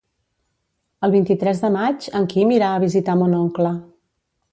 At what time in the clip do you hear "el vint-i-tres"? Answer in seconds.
1.07-1.61